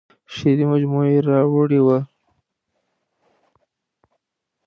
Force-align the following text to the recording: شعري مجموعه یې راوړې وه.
شعري 0.33 0.65
مجموعه 0.71 1.07
یې 1.13 1.19
راوړې 1.29 1.79
وه. 1.85 1.99